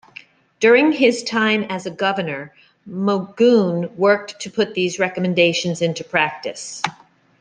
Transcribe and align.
During 0.59 0.91
his 0.93 1.21
time 1.21 1.63
as 1.65 1.85
a 1.85 1.91
governor, 1.91 2.55
Magoon 2.89 3.95
worked 3.95 4.39
to 4.39 4.49
put 4.49 4.73
these 4.73 4.97
recommendations 4.97 5.79
into 5.79 6.03
practice. 6.03 6.81